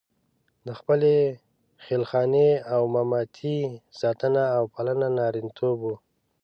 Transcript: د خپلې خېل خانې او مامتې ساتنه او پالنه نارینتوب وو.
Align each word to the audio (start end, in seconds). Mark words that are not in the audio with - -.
د 0.65 0.67
خپلې 0.79 1.15
خېل 1.83 2.03
خانې 2.09 2.49
او 2.73 2.81
مامتې 2.93 3.57
ساتنه 3.99 4.43
او 4.55 4.63
پالنه 4.73 5.07
نارینتوب 5.17 5.77
وو. 5.83 5.95